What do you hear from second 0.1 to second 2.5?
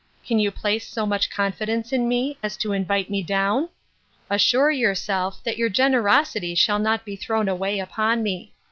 Can you place so much confidence in me,